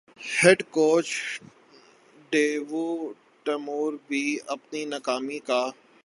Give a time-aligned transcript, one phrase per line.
[0.31, 1.07] head coach
[2.31, 4.23] Dav Whatmore بھی
[4.47, 5.61] اپنی ناکامی کا